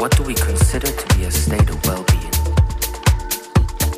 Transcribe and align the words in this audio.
What 0.00 0.16
do 0.16 0.22
we 0.22 0.34
consider 0.34 0.86
to 0.86 1.14
be 1.14 1.24
a 1.24 1.30
state 1.30 1.68
of 1.68 1.86
well 1.86 2.02
being? 2.04 2.32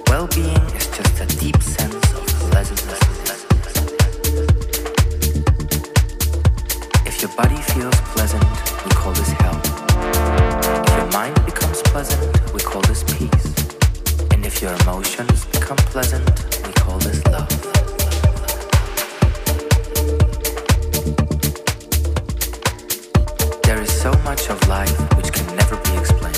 Well 0.09 0.27
being 0.27 0.61
is 0.75 0.89
just 0.89 1.21
a 1.21 1.27
deep 1.39 1.63
sense 1.63 1.95
of 1.95 2.27
pleasantness. 2.51 2.99
If 7.07 7.23
your 7.23 7.31
body 7.37 7.63
feels 7.71 7.95
pleasant, 8.17 8.43
we 8.85 8.91
call 8.91 9.13
this 9.13 9.31
health. 9.31 9.65
If 10.89 10.97
your 10.97 11.13
mind 11.13 11.37
becomes 11.47 11.81
pleasant, 11.83 12.53
we 12.53 12.59
call 12.59 12.83
this 12.83 13.05
peace. 13.05 13.55
And 14.33 14.45
if 14.45 14.61
your 14.61 14.73
emotions 14.83 15.45
become 15.47 15.77
pleasant, 15.77 16.29
we 16.67 16.73
call 16.73 16.99
this 16.99 17.25
love. 17.27 17.72
So 24.03 24.13
much 24.25 24.49
of 24.49 24.59
life 24.67 24.99
which 25.17 25.33
can 25.33 25.47
never 25.55 25.77
be 25.77 25.97
explained. 25.97 26.37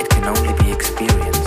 It 0.00 0.08
can 0.08 0.24
only 0.24 0.54
be 0.64 0.72
experienced. 0.72 1.45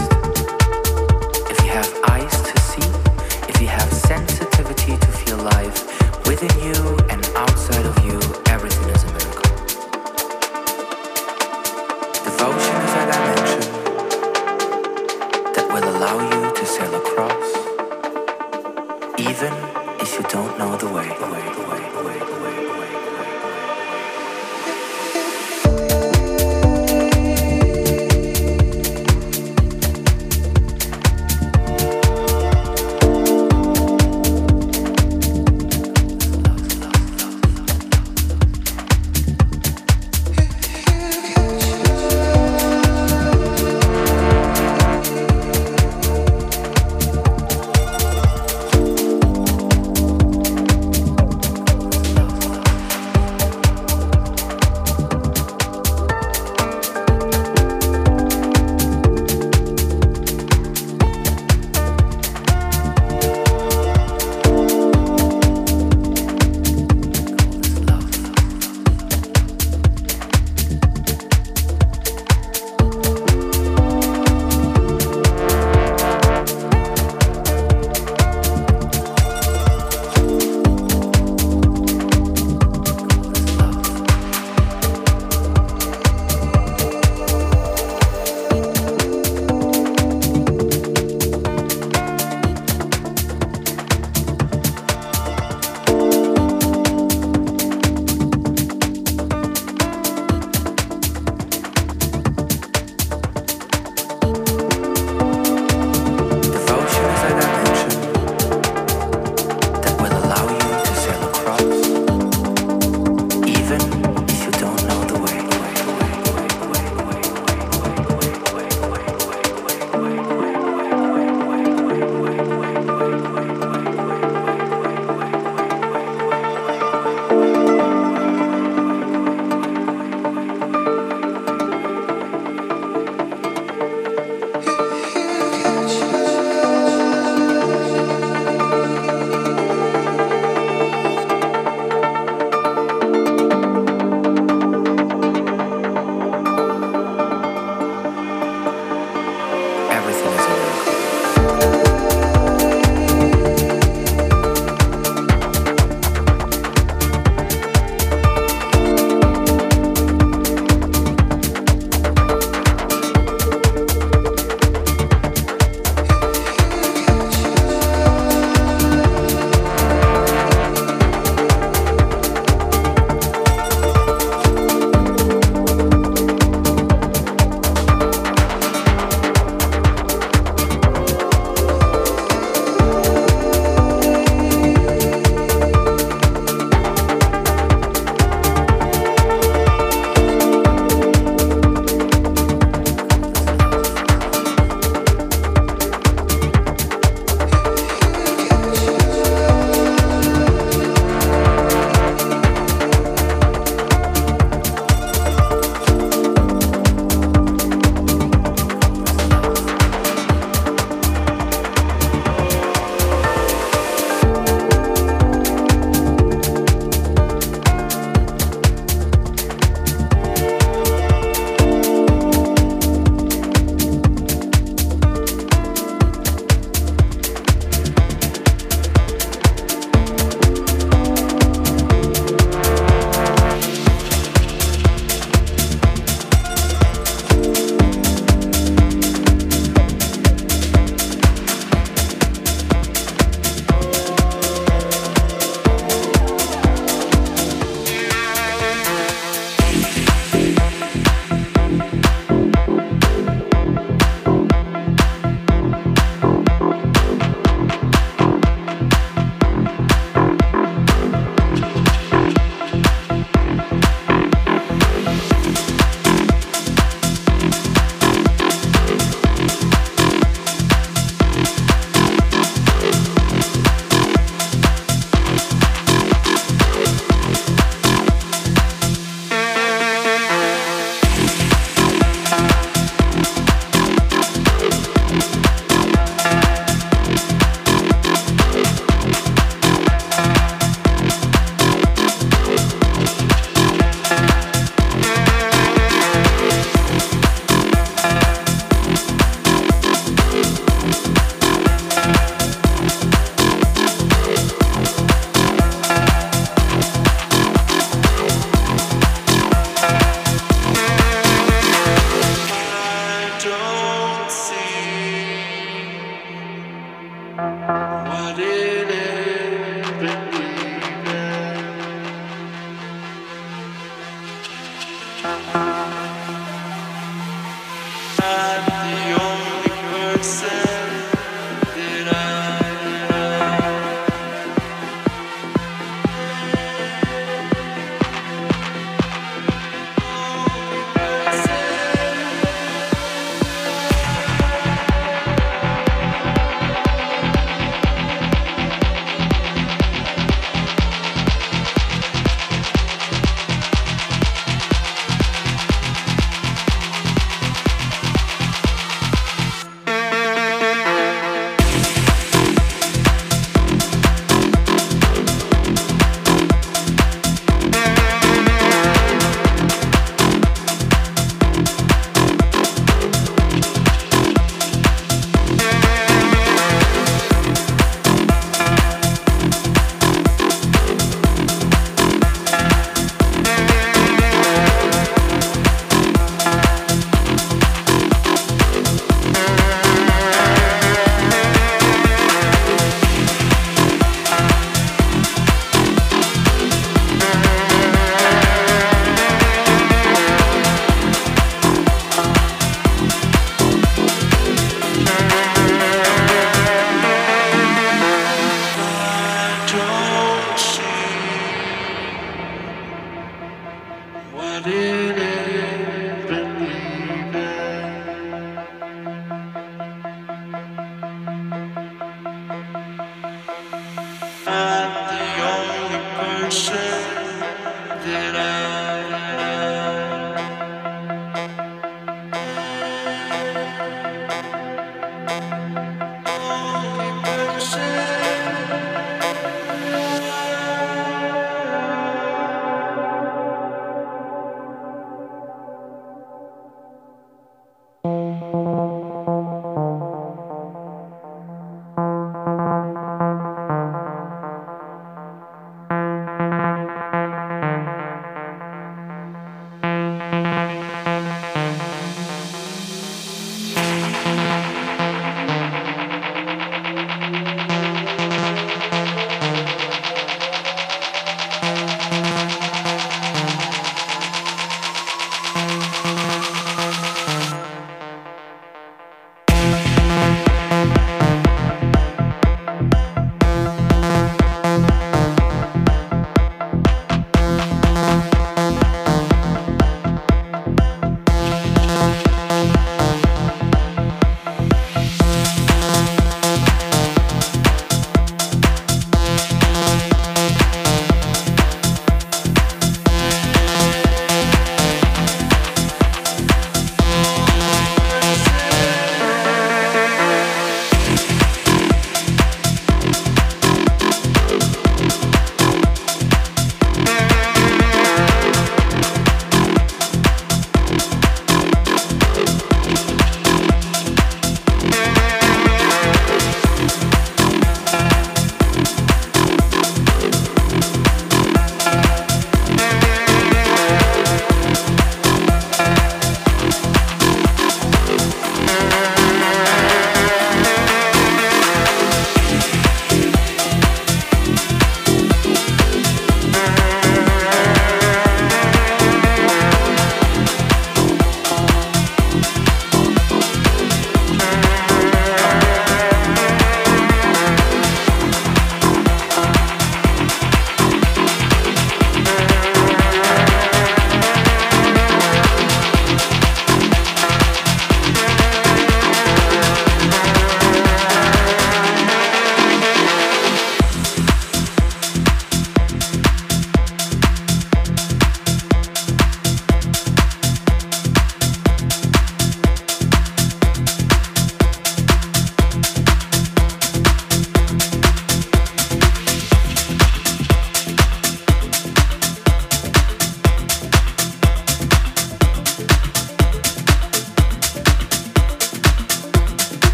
Hare 414.63 414.98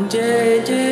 Jai 0.00 0.58
Jai 0.66 0.85